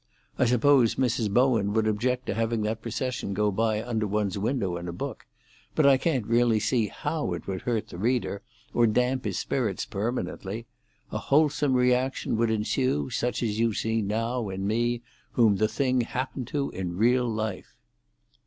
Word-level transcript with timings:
I 0.39 0.45
suppose 0.45 0.95
Mrs. 0.95 1.31
Bowen 1.31 1.73
would 1.73 1.85
object 1.87 2.25
to 2.25 2.33
having 2.33 2.63
that 2.63 2.81
procession 2.81 3.35
go 3.35 3.51
by 3.51 3.83
under 3.83 4.07
one's 4.07 4.35
window 4.35 4.75
in 4.77 4.87
a 4.87 4.91
book; 4.91 5.27
but 5.75 5.85
I 5.85 5.97
can't 5.97 6.25
really 6.25 6.59
see 6.59 6.87
how 6.87 7.33
it 7.33 7.45
would 7.45 7.61
hurt 7.61 7.89
the 7.89 7.99
reader, 7.99 8.41
or 8.73 8.87
damp 8.87 9.25
his 9.25 9.37
spirits 9.37 9.85
permanently. 9.85 10.65
A 11.11 11.19
wholesome 11.19 11.75
reaction 11.75 12.35
would 12.37 12.49
ensue, 12.49 13.11
such 13.11 13.43
as 13.43 13.59
you 13.59 13.75
see 13.75 14.01
now 14.01 14.49
in 14.49 14.65
me, 14.65 15.03
whom 15.33 15.57
the 15.57 15.67
thing 15.67 16.01
happened 16.01 16.47
to 16.47 16.71
in 16.71 16.97
real 16.97 17.29
life." 17.31 17.75